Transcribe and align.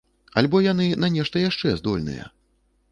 Альбо 0.41 0.61
яны 0.71 0.87
на 1.03 1.11
нешта 1.19 1.45
яшчэ 1.49 1.77
здольныя? 1.83 2.25